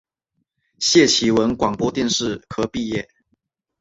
[0.79, 3.07] 谢其文广播电视科毕业。